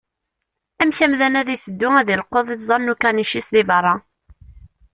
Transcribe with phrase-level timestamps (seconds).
[0.81, 3.95] Amek amdan ad iteddu ad ileqqeḍ iẓẓan n ukanic-is di beṛṛa?